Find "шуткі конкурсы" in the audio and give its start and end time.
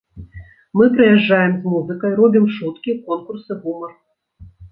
2.57-3.61